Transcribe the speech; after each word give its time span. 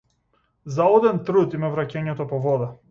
Залуден 0.77 1.21
труд 1.29 1.55
им 1.61 1.69
е 1.69 1.73
враќањето 1.77 2.31
по 2.35 2.43
вода. 2.49 2.77